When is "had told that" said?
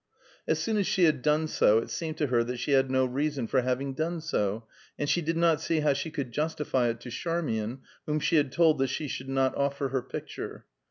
8.37-8.87